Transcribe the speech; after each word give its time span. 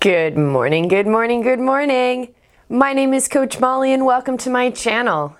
Good 0.00 0.36
morning, 0.36 0.86
good 0.86 1.08
morning, 1.08 1.40
good 1.40 1.58
morning. 1.58 2.32
My 2.68 2.92
name 2.92 3.12
is 3.12 3.26
Coach 3.26 3.58
Molly 3.58 3.92
and 3.92 4.04
welcome 4.04 4.36
to 4.38 4.50
my 4.50 4.70
channel. 4.70 5.36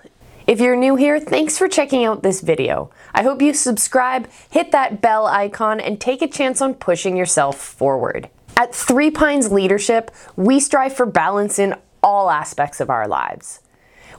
If 0.47 0.59
you're 0.59 0.75
new 0.75 0.97
here, 0.97 1.17
thanks 1.17 1.57
for 1.57 1.69
checking 1.69 2.03
out 2.03 2.23
this 2.23 2.41
video. 2.41 2.89
I 3.13 3.23
hope 3.23 3.41
you 3.41 3.53
subscribe, 3.53 4.27
hit 4.49 4.73
that 4.73 4.99
bell 4.99 5.27
icon, 5.27 5.79
and 5.79 6.01
take 6.01 6.21
a 6.21 6.27
chance 6.27 6.61
on 6.61 6.73
pushing 6.73 7.15
yourself 7.15 7.57
forward. 7.57 8.27
At 8.57 8.75
Three 8.75 9.11
Pines 9.11 9.49
Leadership, 9.49 10.11
we 10.35 10.59
strive 10.59 10.93
for 10.93 11.05
balance 11.05 11.57
in 11.57 11.75
all 12.03 12.29
aspects 12.29 12.81
of 12.81 12.89
our 12.89 13.07
lives. 13.07 13.61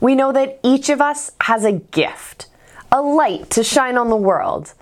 We 0.01 0.15
know 0.15 0.33
that 0.33 0.59
each 0.63 0.89
of 0.89 1.03
us 1.03 1.33
has 1.43 1.65
a 1.65 1.73
gift, 1.73 2.47
a 2.91 3.03
light 3.03 3.51
to 3.51 3.63
shine 3.63 3.99
on 3.99 4.09
the 4.09 4.17
world. 4.17 4.73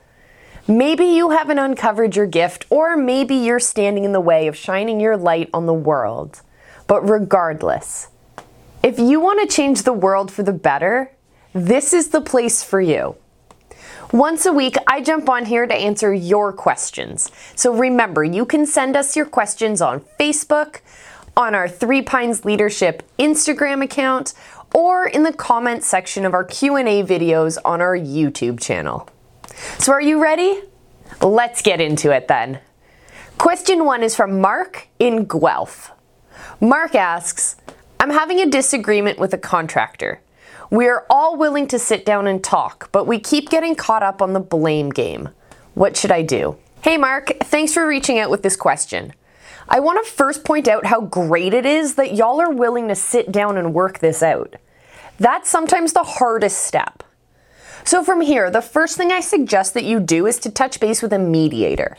Maybe 0.70 1.06
you 1.06 1.30
haven't 1.30 1.58
uncovered 1.58 2.14
your 2.14 2.26
gift, 2.26 2.66
or 2.68 2.94
maybe 2.94 3.34
you're 3.34 3.58
standing 3.58 4.04
in 4.04 4.12
the 4.12 4.20
way 4.20 4.48
of 4.48 4.54
shining 4.54 5.00
your 5.00 5.16
light 5.16 5.48
on 5.54 5.64
the 5.64 5.72
world. 5.72 6.42
But 6.86 7.08
regardless, 7.08 8.08
if 8.82 8.98
you 8.98 9.18
want 9.18 9.40
to 9.40 9.56
change 9.56 9.82
the 9.82 9.94
world 9.94 10.30
for 10.30 10.42
the 10.42 10.52
better, 10.52 11.10
this 11.54 11.94
is 11.94 12.08
the 12.08 12.20
place 12.20 12.62
for 12.62 12.82
you. 12.82 13.16
Once 14.12 14.44
a 14.44 14.52
week, 14.52 14.76
I 14.86 15.00
jump 15.00 15.30
on 15.30 15.46
here 15.46 15.66
to 15.66 15.74
answer 15.74 16.12
your 16.12 16.52
questions. 16.52 17.32
So 17.56 17.72
remember, 17.72 18.22
you 18.22 18.44
can 18.44 18.66
send 18.66 18.94
us 18.94 19.16
your 19.16 19.24
questions 19.24 19.80
on 19.80 20.04
Facebook, 20.20 20.80
on 21.34 21.54
our 21.54 21.66
Three 21.66 22.02
Pines 22.02 22.44
Leadership 22.44 23.02
Instagram 23.18 23.82
account, 23.82 24.34
or 24.74 25.06
in 25.06 25.22
the 25.22 25.32
comment 25.32 25.82
section 25.82 26.26
of 26.26 26.34
our 26.34 26.44
Q&A 26.44 27.02
videos 27.02 27.56
on 27.64 27.80
our 27.80 27.96
YouTube 27.96 28.60
channel. 28.60 29.08
So 29.78 29.92
are 29.92 30.00
you 30.00 30.22
ready? 30.22 30.62
Let's 31.20 31.62
get 31.62 31.80
into 31.80 32.10
it 32.10 32.28
then. 32.28 32.60
Question 33.38 33.84
1 33.84 34.02
is 34.02 34.16
from 34.16 34.40
Mark 34.40 34.88
in 34.98 35.24
Guelph. 35.24 35.92
Mark 36.60 36.94
asks, 36.94 37.56
I'm 38.00 38.10
having 38.10 38.40
a 38.40 38.50
disagreement 38.50 39.18
with 39.18 39.32
a 39.32 39.38
contractor. 39.38 40.20
We 40.70 40.86
are 40.86 41.06
all 41.08 41.36
willing 41.36 41.66
to 41.68 41.78
sit 41.78 42.04
down 42.04 42.26
and 42.26 42.42
talk, 42.42 42.90
but 42.92 43.06
we 43.06 43.18
keep 43.18 43.48
getting 43.48 43.74
caught 43.74 44.02
up 44.02 44.20
on 44.20 44.32
the 44.32 44.40
blame 44.40 44.90
game. 44.90 45.30
What 45.74 45.96
should 45.96 46.12
I 46.12 46.22
do? 46.22 46.56
Hey 46.82 46.96
Mark, 46.96 47.32
thanks 47.44 47.72
for 47.72 47.86
reaching 47.86 48.18
out 48.18 48.30
with 48.30 48.42
this 48.42 48.56
question. 48.56 49.14
I 49.68 49.80
want 49.80 50.04
to 50.04 50.10
first 50.10 50.44
point 50.44 50.68
out 50.68 50.86
how 50.86 51.00
great 51.00 51.54
it 51.54 51.66
is 51.66 51.94
that 51.96 52.14
y'all 52.14 52.40
are 52.40 52.50
willing 52.50 52.88
to 52.88 52.94
sit 52.94 53.32
down 53.32 53.56
and 53.56 53.74
work 53.74 53.98
this 53.98 54.22
out. 54.22 54.56
That's 55.18 55.50
sometimes 55.50 55.92
the 55.92 56.04
hardest 56.04 56.64
step. 56.64 57.02
So 57.88 58.04
from 58.04 58.20
here, 58.20 58.50
the 58.50 58.60
first 58.60 58.98
thing 58.98 59.12
I 59.12 59.20
suggest 59.20 59.72
that 59.72 59.84
you 59.84 59.98
do 59.98 60.26
is 60.26 60.38
to 60.40 60.50
touch 60.50 60.78
base 60.78 61.00
with 61.00 61.10
a 61.10 61.18
mediator 61.18 61.96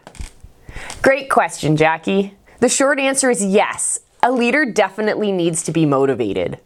Great 1.02 1.30
question, 1.30 1.78
Jackie. 1.78 2.36
The 2.60 2.68
short 2.68 3.00
answer 3.00 3.30
is 3.30 3.42
yes. 3.42 4.02
A 4.22 4.34
leader 4.34 4.66
definitely 4.66 5.32
needs 5.32 5.64
to 5.64 5.72
be 5.72 5.86
motivated. 5.86 6.60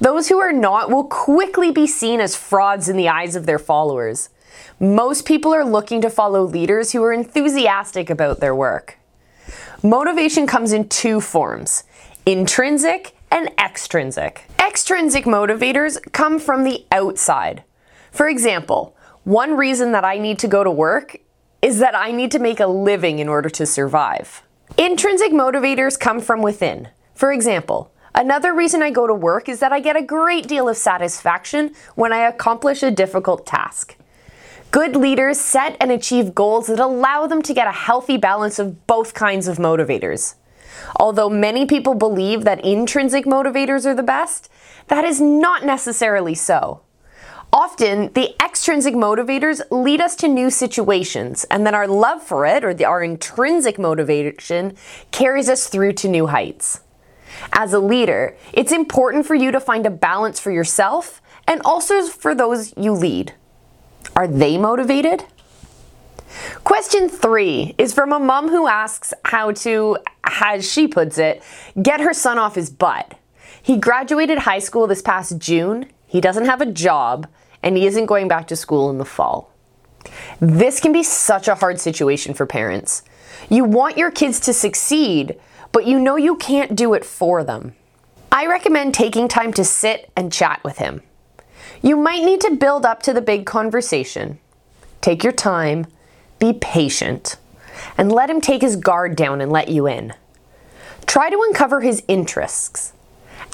Those 0.00 0.28
who 0.28 0.38
are 0.38 0.52
not 0.52 0.90
will 0.90 1.04
quickly 1.04 1.70
be 1.70 1.86
seen 1.86 2.20
as 2.20 2.36
frauds 2.36 2.88
in 2.88 2.96
the 2.96 3.08
eyes 3.08 3.34
of 3.34 3.46
their 3.46 3.58
followers. 3.58 4.28
Most 4.78 5.24
people 5.24 5.54
are 5.54 5.64
looking 5.64 6.02
to 6.02 6.10
follow 6.10 6.42
leaders 6.42 6.92
who 6.92 7.02
are 7.02 7.12
enthusiastic 7.12 8.10
about 8.10 8.40
their 8.40 8.54
work. 8.54 8.98
Motivation 9.82 10.46
comes 10.46 10.72
in 10.72 10.88
two 10.88 11.20
forms 11.20 11.84
intrinsic 12.26 13.14
and 13.30 13.50
extrinsic. 13.58 14.44
Extrinsic 14.58 15.24
motivators 15.24 15.98
come 16.12 16.38
from 16.38 16.64
the 16.64 16.84
outside. 16.90 17.62
For 18.10 18.28
example, 18.28 18.96
one 19.24 19.56
reason 19.56 19.92
that 19.92 20.04
I 20.04 20.18
need 20.18 20.38
to 20.40 20.48
go 20.48 20.62
to 20.62 20.70
work 20.70 21.18
is 21.62 21.78
that 21.78 21.94
I 21.94 22.12
need 22.12 22.30
to 22.32 22.38
make 22.38 22.60
a 22.60 22.66
living 22.66 23.18
in 23.18 23.28
order 23.28 23.48
to 23.50 23.64
survive. 23.64 24.42
Intrinsic 24.76 25.32
motivators 25.32 25.98
come 25.98 26.20
from 26.20 26.42
within. 26.42 26.88
For 27.14 27.32
example, 27.32 27.90
Another 28.18 28.54
reason 28.54 28.82
I 28.82 28.90
go 28.90 29.06
to 29.06 29.12
work 29.12 29.46
is 29.46 29.60
that 29.60 29.74
I 29.74 29.80
get 29.80 29.94
a 29.94 30.02
great 30.02 30.48
deal 30.48 30.70
of 30.70 30.78
satisfaction 30.78 31.74
when 31.96 32.14
I 32.14 32.26
accomplish 32.26 32.82
a 32.82 32.90
difficult 32.90 33.46
task. 33.46 33.94
Good 34.70 34.96
leaders 34.96 35.38
set 35.38 35.76
and 35.80 35.92
achieve 35.92 36.34
goals 36.34 36.68
that 36.68 36.80
allow 36.80 37.26
them 37.26 37.42
to 37.42 37.52
get 37.52 37.68
a 37.68 37.72
healthy 37.72 38.16
balance 38.16 38.58
of 38.58 38.86
both 38.86 39.12
kinds 39.12 39.48
of 39.48 39.58
motivators. 39.58 40.34
Although 40.98 41.28
many 41.28 41.66
people 41.66 41.94
believe 41.94 42.44
that 42.44 42.64
intrinsic 42.64 43.26
motivators 43.26 43.84
are 43.84 43.94
the 43.94 44.02
best, 44.02 44.50
that 44.88 45.04
is 45.04 45.20
not 45.20 45.66
necessarily 45.66 46.34
so. 46.34 46.80
Often, 47.52 48.14
the 48.14 48.34
extrinsic 48.42 48.94
motivators 48.94 49.60
lead 49.70 50.00
us 50.00 50.16
to 50.16 50.28
new 50.28 50.48
situations, 50.48 51.44
and 51.44 51.66
then 51.66 51.74
our 51.74 51.86
love 51.86 52.22
for 52.22 52.46
it, 52.46 52.64
or 52.64 52.72
the, 52.72 52.86
our 52.86 53.02
intrinsic 53.02 53.78
motivation, 53.78 54.74
carries 55.10 55.50
us 55.50 55.68
through 55.68 55.92
to 55.94 56.08
new 56.08 56.26
heights. 56.28 56.80
As 57.52 57.72
a 57.72 57.78
leader, 57.78 58.36
it's 58.52 58.72
important 58.72 59.26
for 59.26 59.34
you 59.34 59.50
to 59.50 59.60
find 59.60 59.86
a 59.86 59.90
balance 59.90 60.40
for 60.40 60.50
yourself 60.50 61.20
and 61.46 61.60
also 61.64 62.02
for 62.06 62.34
those 62.34 62.74
you 62.76 62.92
lead. 62.92 63.34
Are 64.14 64.28
they 64.28 64.58
motivated? 64.58 65.24
Question 66.64 67.08
three 67.08 67.74
is 67.78 67.94
from 67.94 68.12
a 68.12 68.18
mom 68.18 68.48
who 68.48 68.66
asks 68.66 69.14
how 69.24 69.52
to, 69.52 69.98
as 70.24 70.70
she 70.70 70.86
puts 70.88 71.18
it, 71.18 71.42
get 71.80 72.00
her 72.00 72.12
son 72.12 72.38
off 72.38 72.54
his 72.54 72.70
butt. 72.70 73.14
He 73.62 73.78
graduated 73.78 74.38
high 74.38 74.58
school 74.58 74.86
this 74.86 75.02
past 75.02 75.38
June, 75.38 75.86
he 76.06 76.20
doesn't 76.20 76.44
have 76.44 76.60
a 76.60 76.66
job, 76.66 77.26
and 77.62 77.76
he 77.76 77.86
isn't 77.86 78.06
going 78.06 78.28
back 78.28 78.46
to 78.48 78.56
school 78.56 78.90
in 78.90 78.98
the 78.98 79.04
fall. 79.04 79.52
This 80.40 80.78
can 80.78 80.92
be 80.92 81.02
such 81.02 81.48
a 81.48 81.54
hard 81.56 81.80
situation 81.80 82.34
for 82.34 82.46
parents. 82.46 83.02
You 83.48 83.64
want 83.64 83.98
your 83.98 84.10
kids 84.10 84.38
to 84.40 84.52
succeed, 84.52 85.38
but 85.72 85.86
you 85.86 85.98
know 85.98 86.16
you 86.16 86.36
can't 86.36 86.76
do 86.76 86.94
it 86.94 87.04
for 87.04 87.44
them. 87.44 87.74
I 88.32 88.46
recommend 88.46 88.94
taking 88.94 89.28
time 89.28 89.52
to 89.54 89.64
sit 89.64 90.10
and 90.16 90.32
chat 90.32 90.62
with 90.64 90.78
him. 90.78 91.02
You 91.82 91.96
might 91.96 92.24
need 92.24 92.40
to 92.42 92.56
build 92.56 92.84
up 92.84 93.02
to 93.02 93.12
the 93.12 93.20
big 93.20 93.46
conversation. 93.46 94.38
Take 95.00 95.22
your 95.22 95.32
time, 95.32 95.86
be 96.38 96.52
patient, 96.52 97.36
and 97.96 98.10
let 98.10 98.30
him 98.30 98.40
take 98.40 98.62
his 98.62 98.76
guard 98.76 99.16
down 99.16 99.40
and 99.40 99.52
let 99.52 99.68
you 99.68 99.86
in. 99.86 100.14
Try 101.06 101.30
to 101.30 101.44
uncover 101.48 101.80
his 101.80 102.02
interests. 102.08 102.92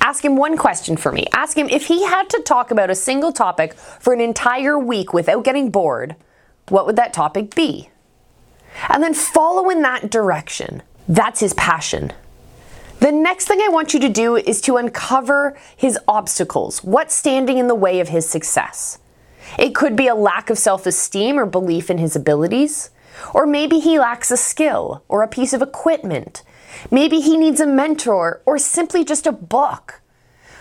Ask 0.01 0.25
him 0.25 0.37
one 0.37 0.57
question 0.57 0.97
for 0.97 1.13
me. 1.13 1.27
Ask 1.33 1.57
him 1.57 1.69
if 1.69 1.87
he 1.87 2.05
had 2.05 2.29
to 2.31 2.43
talk 2.43 2.71
about 2.71 2.91
a 2.91 2.95
single 2.95 3.33
topic 3.33 3.75
for 3.75 4.13
an 4.13 4.21
entire 4.21 4.79
week 4.79 5.13
without 5.13 5.45
getting 5.45 5.71
bored, 5.71 6.17
what 6.69 6.87
would 6.87 6.97
that 6.97 7.13
topic 7.13 7.55
be? 7.55 7.91
And 8.89 9.03
then 9.03 9.15
follow 9.15 9.69
in 9.69 9.83
that 9.83 10.11
direction. 10.11 10.83
That's 11.09 11.41
his 11.41 11.55
passion. 11.55 12.13
The 13.01 13.11
next 13.11 13.49
thing 13.49 13.61
I 13.61 13.69
want 13.69 13.95
you 13.95 14.01
to 14.01 14.09
do 14.09 14.37
is 14.37 14.61
to 14.63 14.77
uncover 14.77 15.59
his 15.77 15.99
obstacles. 16.07 16.85
What's 16.85 17.15
standing 17.15 17.59
in 17.59 17.67
the 17.67 17.75
way 17.75 17.99
of 17.99 18.09
his 18.09 18.29
success? 18.29 18.99
It 19.59 19.75
could 19.75 19.97
be 19.97 20.07
a 20.07 20.15
lack 20.15 20.51
of 20.51 20.59
self 20.59 20.87
esteem 20.87 21.39
or 21.39 21.47
belief 21.47 21.91
in 21.91 21.99
his 21.99 22.15
abilities, 22.15 22.91
or 23.35 23.45
maybe 23.45 23.81
he 23.81 23.99
lacks 23.99 24.31
a 24.31 24.37
skill 24.37 25.03
or 25.09 25.23
a 25.23 25.29
piece 25.29 25.53
of 25.53 25.63
equipment. 25.63 26.45
Maybe 26.91 27.21
he 27.21 27.37
needs 27.37 27.61
a 27.61 27.67
mentor 27.67 28.41
or 28.47 28.57
simply 28.59 29.05
just 29.05 29.27
a 29.27 29.33
book. 29.33 30.01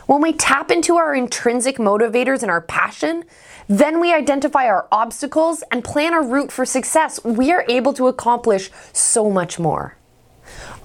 When 0.07 0.21
we 0.21 0.33
tap 0.33 0.71
into 0.71 0.97
our 0.97 1.13
intrinsic 1.13 1.77
motivators 1.77 2.41
and 2.41 2.51
our 2.51 2.61
passion, 2.61 3.23
then 3.69 3.99
we 3.99 4.13
identify 4.13 4.65
our 4.65 4.88
obstacles 4.91 5.63
and 5.71 5.83
plan 5.83 6.13
a 6.13 6.21
route 6.21 6.51
for 6.51 6.65
success. 6.65 7.23
We 7.23 7.51
are 7.51 7.63
able 7.69 7.93
to 7.93 8.07
accomplish 8.07 8.71
so 8.91 9.29
much 9.29 9.59
more. 9.59 9.95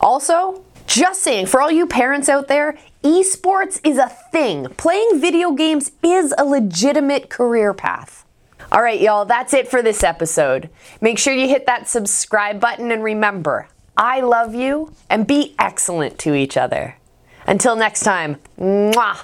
Also, 0.01 0.65
just 0.87 1.23
saying, 1.23 1.47
for 1.47 1.61
all 1.61 1.71
you 1.71 1.87
parents 1.87 2.29
out 2.29 2.49
there, 2.49 2.79
esports 3.03 3.81
is 3.85 3.99
a 3.99 4.09
thing. 4.09 4.69
Playing 4.77 5.21
video 5.21 5.53
games 5.53 5.93
is 6.03 6.35
a 6.39 6.45
legitimate 6.45 7.29
career 7.29 7.75
path. 7.75 8.25
All 8.73 8.83
right, 8.83 9.01
y'all, 9.01 9.25
that's 9.25 9.55
it 9.55 9.69
for 9.69 9.83
this 9.83 10.03
episode. 10.03 10.71
Make 11.01 11.19
sure 11.19 11.33
you 11.33 11.49
hit 11.49 11.67
that 11.67 11.89
subscribe 11.89 12.61
button 12.61 12.91
and 12.91 13.03
remember, 13.03 13.69
I 13.97 14.21
love 14.21 14.55
you 14.55 14.93
and 15.09 15.27
be 15.27 15.55
excellent 15.59 16.19
to 16.21 16.35
each 16.35 16.57
other. 16.57 16.97
Until 17.47 17.77
next 17.77 18.01
time, 18.01 18.37
mwah. 18.59 19.19